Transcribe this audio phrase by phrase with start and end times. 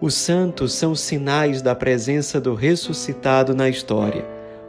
[0.00, 4.24] Os santos são sinais da presença do ressuscitado na história.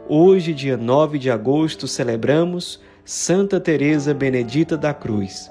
[0.06, 5.50] Hoje, dia 9 de agosto, celebramos Santa Teresa Benedita da Cruz.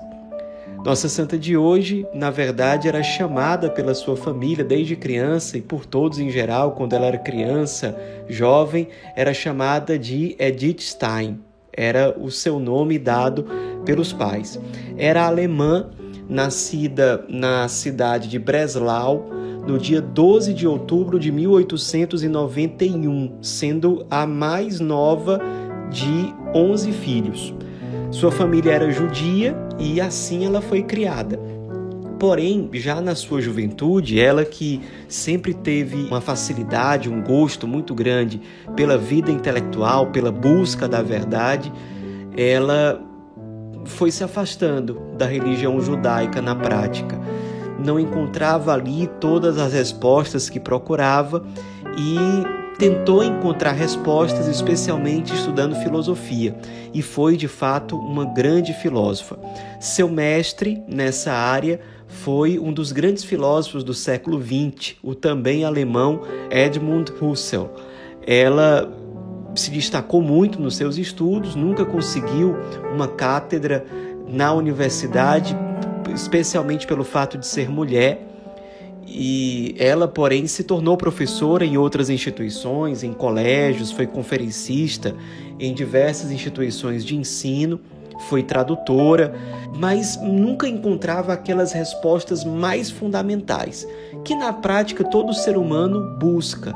[0.86, 5.84] Nossa santa de hoje, na verdade, era chamada pela sua família desde criança e por
[5.84, 7.98] todos em geral, quando ela era criança,
[8.30, 11.40] jovem, era chamada de Edith Stein.
[11.73, 13.48] Era o seu nome dado
[13.84, 14.59] pelos pais.
[14.95, 15.90] Era alemã,
[16.30, 24.80] nascida na cidade de Breslau, no dia 12 de outubro de 1891, sendo a mais
[24.80, 25.40] nova
[25.90, 27.54] de 11 filhos.
[28.10, 31.40] Sua família era judia e assim ela foi criada.
[32.20, 38.42] Porém, já na sua juventude, ela que sempre teve uma facilidade, um gosto muito grande
[38.75, 41.72] pela vida intelectual, pela busca da verdade,
[42.38, 43.02] ela
[43.86, 47.20] foi se afastando da religião judaica na prática
[47.82, 51.44] não encontrava ali todas as respostas que procurava
[51.98, 52.18] e
[52.78, 56.56] tentou encontrar respostas, especialmente estudando filosofia,
[56.92, 59.38] e foi de fato uma grande filósofa.
[59.80, 66.22] Seu mestre nessa área foi um dos grandes filósofos do século XX, o também alemão
[66.50, 67.70] Edmund Husserl.
[68.26, 68.92] Ela
[69.56, 72.56] se destacou muito nos seus estudos, nunca conseguiu
[72.94, 73.86] uma cátedra
[74.28, 75.56] na universidade
[76.14, 78.28] especialmente pelo fato de ser mulher.
[79.06, 85.16] E ela, porém, se tornou professora em outras instituições, em colégios, foi conferencista
[85.59, 87.80] em diversas instituições de ensino,
[88.30, 89.34] foi tradutora,
[89.76, 93.88] mas nunca encontrava aquelas respostas mais fundamentais,
[94.23, 96.73] que na prática todo ser humano busca,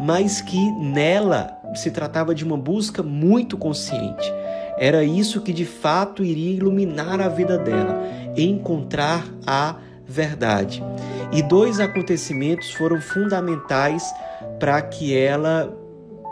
[0.00, 4.32] mas que nela se tratava de uma busca muito consciente.
[4.78, 8.02] Era isso que de fato iria iluminar a vida dela
[8.36, 10.82] encontrar a verdade.
[11.32, 14.04] E dois acontecimentos foram fundamentais
[14.58, 15.74] para que ela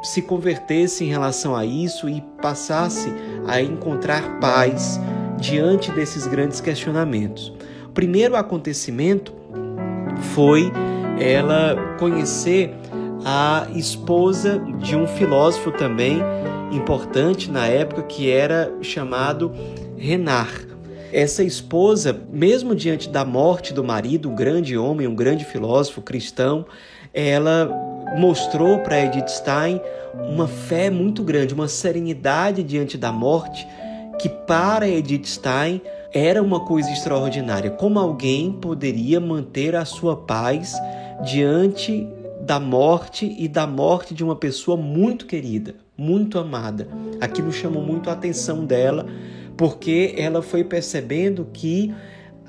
[0.02, 3.12] se convertesse em relação a isso e passasse
[3.46, 5.00] a encontrar paz
[5.38, 7.52] diante desses grandes questionamentos.
[7.86, 9.34] O primeiro acontecimento
[10.34, 10.72] foi
[11.18, 12.74] ela conhecer
[13.24, 16.22] a esposa de um filósofo também
[16.72, 19.52] importante na época que era chamado
[19.96, 20.68] Renard.
[21.12, 26.66] Essa esposa, mesmo diante da morte do marido, um grande homem, um grande filósofo cristão,
[27.14, 27.70] ela
[28.18, 29.80] mostrou para Edith Stein
[30.14, 33.66] uma fé muito grande, uma serenidade diante da morte,
[34.18, 35.80] que para Edith Stein
[36.12, 37.70] era uma coisa extraordinária.
[37.70, 40.74] Como alguém poderia manter a sua paz
[41.24, 42.06] diante
[42.40, 46.88] da morte e da morte de uma pessoa muito querida, muito amada.
[47.20, 49.06] Aquilo chamou muito a atenção dela
[49.56, 51.94] porque ela foi percebendo que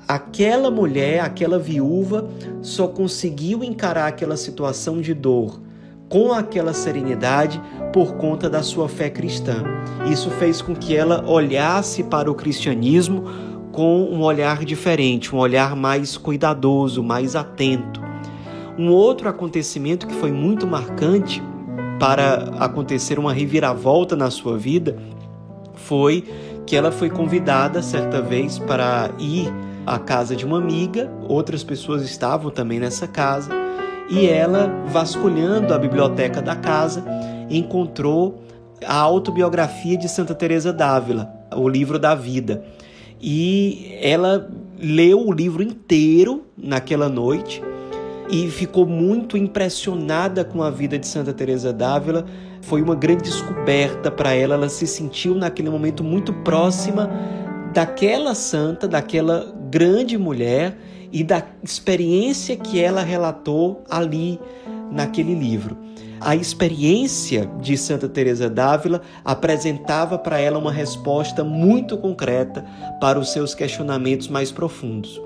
[0.06, 2.28] aquela mulher, aquela viúva,
[2.60, 5.60] só conseguiu encarar aquela situação de dor
[6.08, 7.60] com aquela serenidade
[7.92, 9.62] por conta da sua fé cristã.
[10.10, 13.24] Isso fez com que ela olhasse para o cristianismo
[13.72, 18.00] com um olhar diferente, um olhar mais cuidadoso, mais atento.
[18.78, 21.42] Um outro acontecimento que foi muito marcante
[21.98, 24.96] para acontecer uma reviravolta na sua vida
[25.74, 26.24] foi
[26.66, 29.52] que ela foi convidada certa vez para ir
[29.86, 33.50] à casa de uma amiga, outras pessoas estavam também nessa casa,
[34.10, 37.04] e ela, vasculhando a biblioteca da casa,
[37.48, 38.42] encontrou
[38.86, 42.62] a autobiografia de Santa Teresa d'Ávila, o livro da vida.
[43.20, 44.48] E ela
[44.78, 47.62] leu o livro inteiro naquela noite
[48.30, 52.26] e ficou muito impressionada com a vida de Santa Teresa d'Ávila.
[52.62, 57.10] Foi uma grande descoberta para ela, ela se sentiu naquele momento muito próxima
[57.72, 60.76] daquela santa, daquela grande mulher
[61.12, 64.38] e da experiência que ela relatou ali
[64.90, 65.76] naquele livro.
[66.20, 72.64] A experiência de Santa Teresa d'Ávila apresentava para ela uma resposta muito concreta
[73.00, 75.20] para os seus questionamentos mais profundos.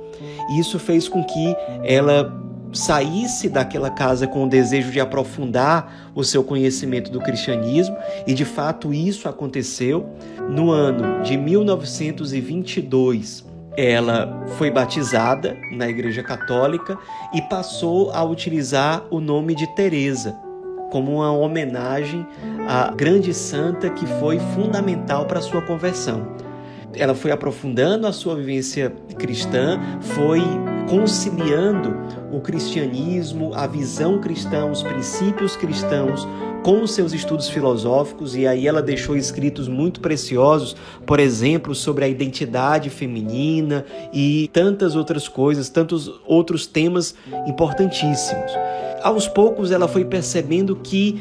[0.59, 6.43] Isso fez com que ela saísse daquela casa com o desejo de aprofundar o seu
[6.43, 7.97] conhecimento do cristianismo,
[8.27, 10.09] e de fato isso aconteceu
[10.49, 13.45] no ano de 1922.
[13.77, 16.99] Ela foi batizada na Igreja Católica
[17.33, 20.37] e passou a utilizar o nome de Teresa
[20.91, 22.27] como uma homenagem
[22.69, 26.37] à grande santa que foi fundamental para sua conversão.
[26.95, 30.43] Ela foi aprofundando a sua vivência cristã, foi
[30.88, 31.96] conciliando
[32.31, 36.26] o cristianismo, a visão cristã, os princípios cristãos
[36.62, 42.05] com os seus estudos filosóficos, e aí ela deixou escritos muito preciosos, por exemplo, sobre
[42.05, 47.14] a identidade feminina e tantas outras coisas, tantos outros temas
[47.46, 48.52] importantíssimos.
[49.02, 51.20] Aos poucos ela foi percebendo que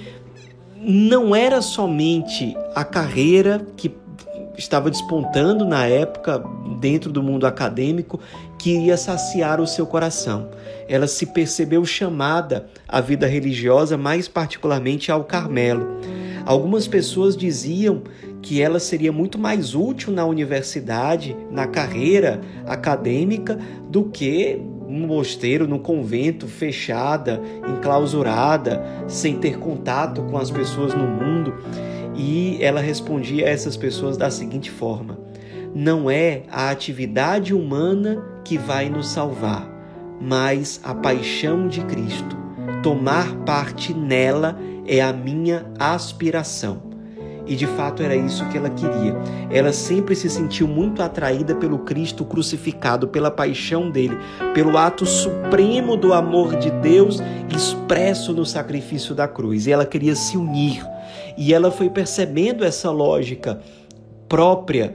[0.78, 3.92] não era somente a carreira que
[4.58, 6.44] estava despontando na época
[6.80, 8.20] dentro do mundo acadêmico
[8.62, 10.52] que ia saciar o seu coração.
[10.88, 16.00] Ela se percebeu chamada à vida religiosa, mais particularmente ao Carmelo.
[16.46, 18.04] Algumas pessoas diziam
[18.40, 23.58] que ela seria muito mais útil na universidade, na carreira acadêmica,
[23.90, 31.08] do que no mosteiro, no convento, fechada, enclausurada, sem ter contato com as pessoas no
[31.08, 31.56] mundo.
[32.16, 35.18] E ela respondia a essas pessoas da seguinte forma:
[35.74, 39.68] Não é a atividade humana que vai nos salvar,
[40.20, 42.38] mas a paixão de Cristo.
[42.84, 44.58] Tomar parte nela
[44.88, 46.92] é a minha aspiração.
[47.46, 49.16] E de fato era isso que ela queria.
[49.50, 54.18] Ela sempre se sentiu muito atraída pelo Cristo crucificado, pela paixão dele,
[54.54, 57.22] pelo ato supremo do amor de Deus
[57.54, 59.68] expresso no sacrifício da cruz.
[59.68, 60.86] E ela queria se unir
[61.38, 63.60] e ela foi percebendo essa lógica
[64.28, 64.94] própria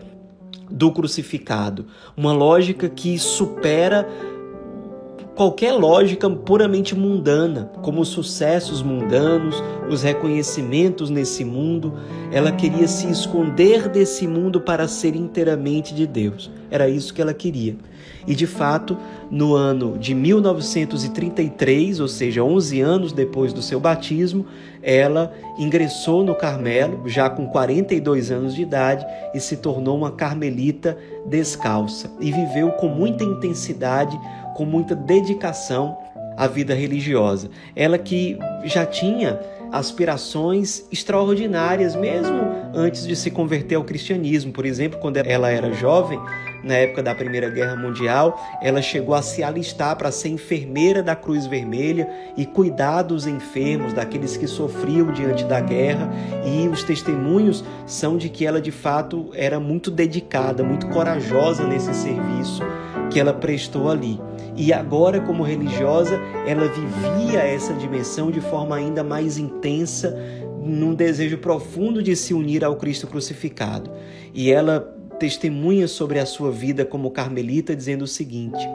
[0.70, 1.86] do crucificado,
[2.16, 4.08] uma lógica que supera
[5.36, 11.92] qualquer lógica puramente mundana, como os sucessos mundanos, os reconhecimentos nesse mundo.
[12.32, 16.50] Ela queria se esconder desse mundo para ser inteiramente de Deus.
[16.70, 17.76] Era isso que ela queria.
[18.26, 18.96] E de fato,
[19.30, 24.46] no ano de 1933, ou seja, 11 anos depois do seu batismo,
[24.82, 30.98] ela ingressou no Carmelo, já com 42 anos de idade, e se tornou uma carmelita
[31.24, 32.10] descalça.
[32.20, 34.18] E viveu com muita intensidade,
[34.56, 35.98] com muita dedicação
[36.34, 37.50] a vida religiosa.
[37.74, 39.38] Ela que já tinha
[39.70, 42.40] aspirações extraordinárias, mesmo
[42.74, 44.52] antes de se converter ao cristianismo.
[44.52, 46.18] Por exemplo, quando ela era jovem,
[46.64, 51.14] na época da Primeira Guerra Mundial, ela chegou a se alistar para ser enfermeira da
[51.14, 56.10] Cruz Vermelha e cuidar dos enfermos, daqueles que sofriam diante da guerra.
[56.44, 61.92] E os testemunhos são de que ela de fato era muito dedicada, muito corajosa nesse
[61.92, 62.62] serviço
[63.10, 64.20] que ela prestou ali.
[64.56, 70.16] E agora, como religiosa, ela vivia essa dimensão de forma ainda mais intensa,
[70.62, 73.90] num desejo profundo de se unir ao Cristo crucificado.
[74.34, 74.80] E ela
[75.18, 78.66] testemunha sobre a sua vida como carmelita, dizendo o seguinte: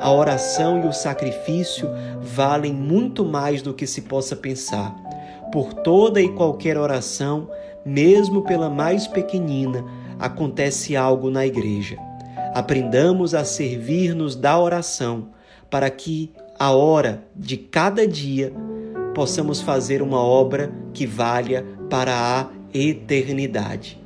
[0.00, 1.88] a oração e o sacrifício
[2.20, 4.94] valem muito mais do que se possa pensar.
[5.52, 7.48] Por toda e qualquer oração,
[7.84, 9.84] mesmo pela mais pequenina,
[10.18, 12.05] acontece algo na igreja.
[12.56, 15.28] Aprendamos a servir-nos da oração,
[15.68, 18.50] para que, a hora de cada dia,
[19.14, 24.00] possamos fazer uma obra que valha para a eternidade.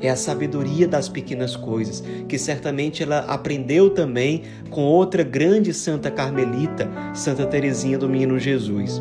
[0.00, 6.10] É a sabedoria das pequenas coisas, que certamente ela aprendeu também com outra grande santa
[6.10, 9.00] carmelita, Santa Teresinha do Menino Jesus.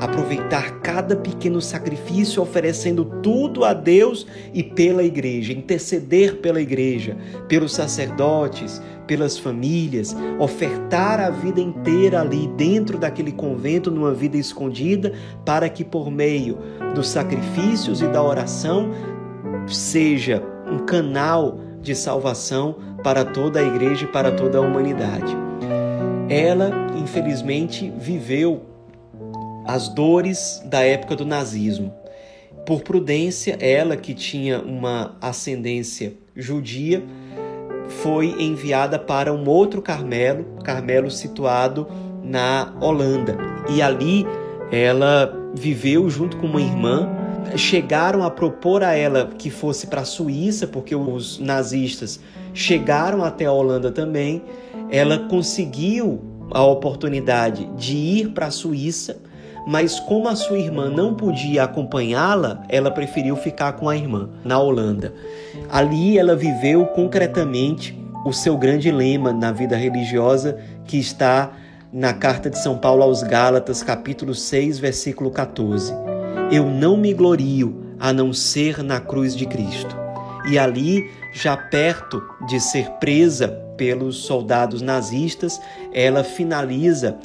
[0.00, 7.16] Aproveitar cada pequeno sacrifício, oferecendo tudo a Deus e pela igreja, interceder pela igreja,
[7.46, 15.12] pelos sacerdotes, pelas famílias, ofertar a vida inteira ali dentro daquele convento, numa vida escondida,
[15.44, 16.58] para que por meio
[16.94, 18.90] dos sacrifícios e da oração
[19.72, 25.36] seja um canal de salvação para toda a igreja e para toda a humanidade.
[26.28, 28.62] Ela, infelizmente, viveu
[29.66, 31.92] as dores da época do nazismo.
[32.64, 37.02] Por prudência, ela que tinha uma ascendência judia,
[37.88, 41.86] foi enviada para um outro Carmelo, Carmelo situado
[42.22, 43.36] na Holanda.
[43.68, 44.24] E ali
[44.70, 47.08] ela viveu junto com uma irmã
[47.56, 52.20] chegaram a propor a ela que fosse para a Suíça, porque os nazistas
[52.54, 54.42] chegaram até a Holanda também.
[54.90, 56.20] Ela conseguiu
[56.50, 59.18] a oportunidade de ir para a Suíça,
[59.66, 64.58] mas como a sua irmã não podia acompanhá-la, ela preferiu ficar com a irmã na
[64.58, 65.14] Holanda.
[65.70, 71.52] Ali ela viveu concretamente o seu grande lema na vida religiosa que está
[71.92, 76.11] na carta de São Paulo aos Gálatas, capítulo 6, versículo 14
[76.50, 79.96] eu não me glorio a não ser na cruz de Cristo.
[80.48, 85.60] E ali, já perto de ser presa pelos soldados nazistas,
[85.92, 87.16] ela finaliza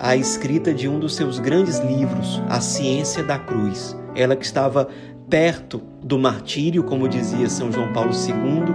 [0.00, 3.96] a escrita de um dos seus grandes livros, A Ciência da Cruz.
[4.14, 4.88] Ela que estava
[5.28, 8.74] perto do martírio, como dizia São João Paulo II,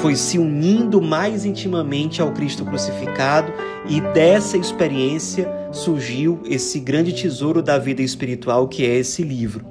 [0.00, 3.52] foi se unindo mais intimamente ao Cristo crucificado
[3.86, 9.64] e dessa experiência surgiu esse grande tesouro da vida espiritual que é esse livro.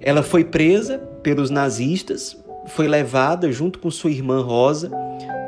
[0.00, 4.90] Ela foi presa pelos nazistas, foi levada junto com sua irmã Rosa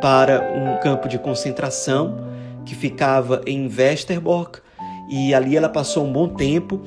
[0.00, 2.16] para um campo de concentração
[2.64, 4.60] que ficava em Westerbork
[5.10, 6.80] e ali ela passou um bom tempo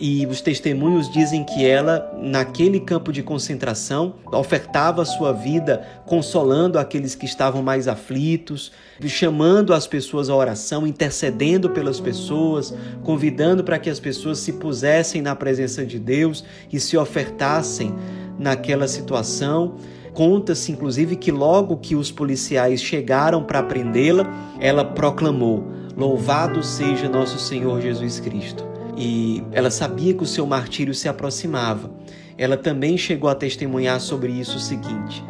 [0.00, 7.14] e os testemunhos dizem que ela, naquele campo de concentração, ofertava sua vida consolando aqueles
[7.14, 8.72] que estavam mais aflitos,
[9.04, 15.20] chamando as pessoas à oração, intercedendo pelas pessoas, convidando para que as pessoas se pusessem
[15.20, 16.42] na presença de Deus
[16.72, 17.94] e se ofertassem
[18.38, 19.76] naquela situação.
[20.14, 24.26] Conta-se, inclusive, que logo que os policiais chegaram para prendê-la,
[24.58, 25.62] ela proclamou:
[25.94, 28.69] Louvado seja nosso Senhor Jesus Cristo
[29.02, 31.90] e ela sabia que o seu martírio se aproximava.
[32.36, 35.24] Ela também chegou a testemunhar sobre isso o seguinte: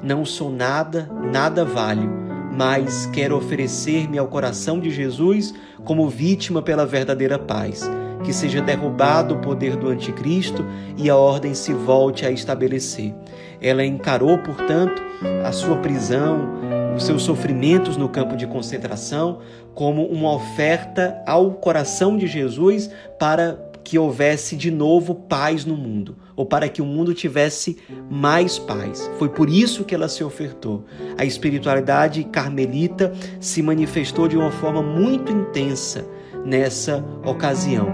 [0.00, 2.08] Não sou nada, nada valho,
[2.52, 5.52] mas quero oferecer-me ao coração de Jesus
[5.84, 7.90] como vítima pela verdadeira paz.
[8.22, 10.64] Que seja derrubado o poder do anticristo
[10.96, 13.12] e a ordem se volte a estabelecer.
[13.60, 15.02] Ela encarou, portanto,
[15.44, 16.65] a sua prisão,
[16.96, 19.40] os seus sofrimentos no campo de concentração
[19.74, 26.16] como uma oferta ao coração de Jesus para que houvesse de novo paz no mundo,
[26.34, 27.78] ou para que o mundo tivesse
[28.10, 29.08] mais paz.
[29.16, 30.84] Foi por isso que ela se ofertou.
[31.16, 36.04] A espiritualidade carmelita se manifestou de uma forma muito intensa
[36.44, 37.88] nessa ocasião.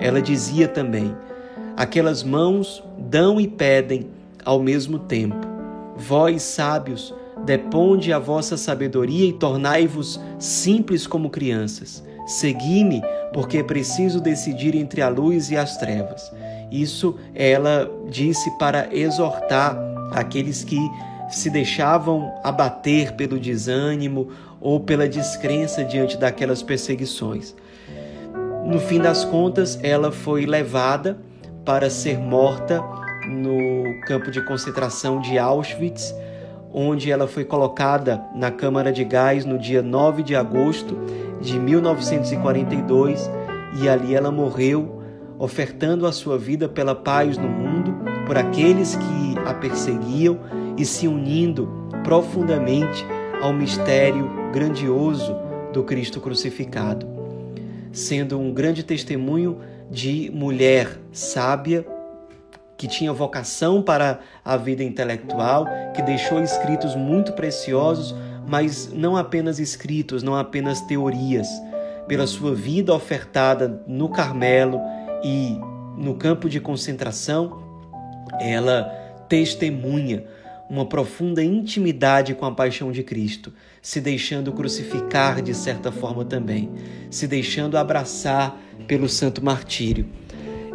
[0.00, 1.16] Ela dizia também:
[1.76, 4.10] aquelas mãos dão e pedem
[4.44, 5.46] ao mesmo tempo.
[5.96, 12.04] Vós, sábios, Deponde a vossa sabedoria e tornai-vos simples como crianças.
[12.26, 13.02] Segui-me,
[13.32, 16.30] porque preciso decidir entre a luz e as trevas.
[16.70, 19.78] Isso ela disse para exortar
[20.12, 20.78] aqueles que
[21.30, 24.28] se deixavam abater pelo desânimo
[24.60, 27.54] ou pela descrença diante daquelas perseguições.
[28.64, 31.18] No fim das contas, ela foi levada
[31.64, 32.82] para ser morta
[33.26, 36.14] no campo de concentração de Auschwitz
[36.72, 40.96] onde ela foi colocada na Câmara de Gás no dia 9 de agosto
[41.40, 43.30] de 1942
[43.80, 45.02] e ali ela morreu,
[45.38, 47.96] ofertando a sua vida pela paz no mundo,
[48.26, 50.38] por aqueles que a perseguiam
[50.76, 51.68] e se unindo
[52.04, 53.04] profundamente
[53.40, 55.36] ao mistério grandioso
[55.72, 57.06] do Cristo crucificado,
[57.92, 59.58] sendo um grande testemunho
[59.90, 61.86] de mulher sábia
[62.78, 68.14] que tinha vocação para a vida intelectual, que deixou escritos muito preciosos,
[68.46, 71.48] mas não apenas escritos, não apenas teorias.
[72.06, 74.80] Pela sua vida ofertada no Carmelo
[75.24, 75.58] e
[75.98, 77.60] no campo de concentração,
[78.40, 78.84] ela
[79.28, 80.24] testemunha
[80.70, 86.70] uma profunda intimidade com a paixão de Cristo, se deixando crucificar de certa forma também,
[87.10, 88.56] se deixando abraçar
[88.86, 90.06] pelo santo martírio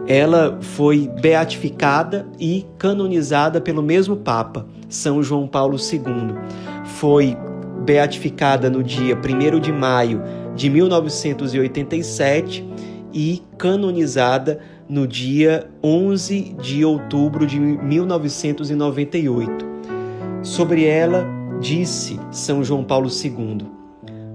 [0.07, 6.35] ela foi beatificada e canonizada pelo mesmo Papa, São João Paulo II.
[6.85, 7.37] Foi
[7.85, 10.21] beatificada no dia 1 de maio
[10.55, 12.67] de 1987
[13.13, 19.71] e canonizada no dia 11 de outubro de 1998.
[20.41, 21.25] Sobre ela
[21.61, 23.65] disse São João Paulo II: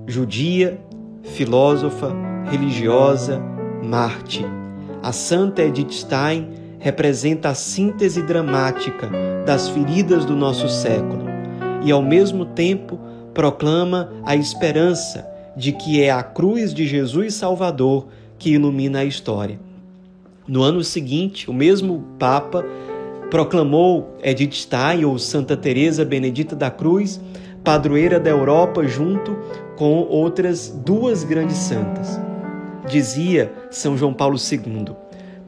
[0.06, 0.80] judia,
[1.22, 2.16] filósofa,
[2.50, 3.38] religiosa,
[3.84, 4.46] Marte
[5.02, 9.11] a Santa Edith Stein representa a síntese dramática
[9.45, 11.25] das feridas do nosso século
[11.85, 12.99] e, ao mesmo tempo,
[13.35, 15.26] proclama a esperança
[15.57, 19.59] de que é a cruz de Jesus Salvador que ilumina a história.
[20.47, 22.64] No ano seguinte, o mesmo Papa
[23.31, 27.21] proclamou Edith Stein ou Santa Teresa Benedita da Cruz
[27.62, 29.37] padroeira da Europa junto
[29.76, 32.27] com outras duas grandes santas.
[32.88, 34.97] Dizia São João Paulo II: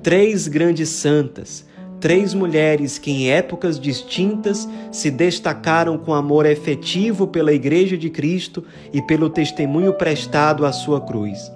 [0.03, 1.65] três grandes santas,
[1.99, 8.65] três mulheres que em épocas distintas se destacaram com amor efetivo pela Igreja de Cristo
[8.93, 11.51] e pelo testemunho prestado à sua cruz.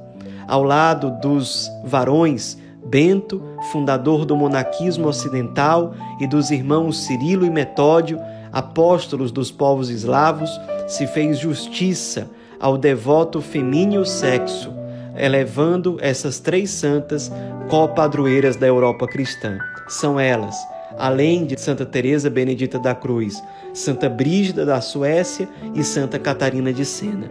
[0.49, 8.21] Ao lado dos varões, Bento, fundador do monaquismo ocidental, e dos irmãos Cirilo e Metódio,
[8.53, 10.51] apóstolos dos povos eslavos,
[10.87, 14.84] se fez justiça ao devoto femíneo sexo
[15.17, 17.31] elevando essas três santas
[17.69, 19.59] copadroeiras da Europa cristã.
[19.89, 20.57] São elas,
[20.99, 23.43] além de Santa Teresa Benedita da Cruz,
[23.73, 27.31] Santa Brígida da Suécia e Santa Catarina de Sena.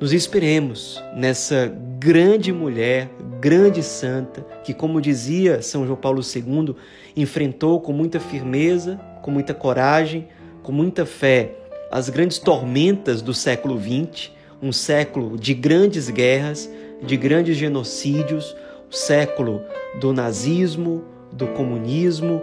[0.00, 3.10] Nos inspiremos nessa grande mulher,
[3.40, 6.76] grande santa, que, como dizia São João Paulo II,
[7.16, 10.28] enfrentou com muita firmeza, com muita coragem,
[10.62, 11.56] com muita fé
[11.90, 16.70] as grandes tormentas do século XX, um século de grandes guerras,
[17.02, 18.56] de grandes genocídios,
[18.90, 19.62] o século
[20.00, 22.42] do nazismo, do comunismo,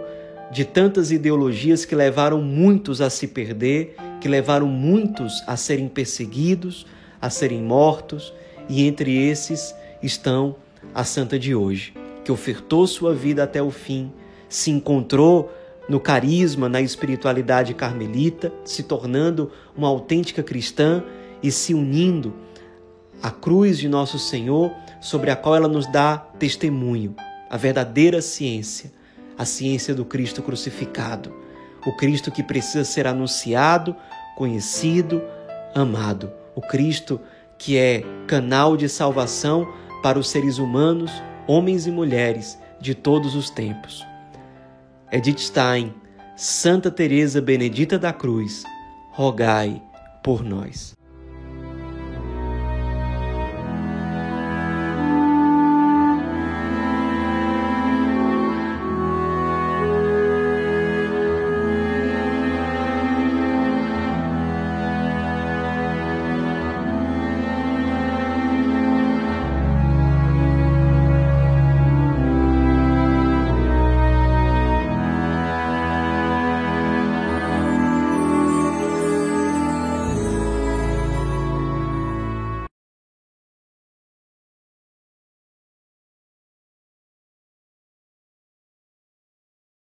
[0.50, 6.86] de tantas ideologias que levaram muitos a se perder, que levaram muitos a serem perseguidos,
[7.20, 8.32] a serem mortos,
[8.68, 10.56] e entre esses estão
[10.94, 11.94] a santa de hoje,
[12.24, 14.12] que ofertou sua vida até o fim,
[14.48, 15.52] se encontrou
[15.88, 21.02] no carisma, na espiritualidade carmelita, se tornando uma autêntica cristã
[21.42, 22.34] e se unindo
[23.22, 27.14] à cruz de nosso Senhor, sobre a qual ela nos dá testemunho,
[27.48, 28.92] a verdadeira ciência,
[29.38, 31.34] a ciência do Cristo crucificado,
[31.86, 33.94] o Cristo que precisa ser anunciado,
[34.36, 35.22] conhecido,
[35.74, 37.20] amado, o Cristo
[37.58, 39.66] que é canal de salvação
[40.02, 41.10] para os seres humanos,
[41.46, 44.04] homens e mulheres de todos os tempos.
[45.10, 45.94] Edith Stein,
[46.36, 48.64] Santa Teresa Benedita da Cruz,
[49.12, 49.80] rogai
[50.22, 50.95] por nós.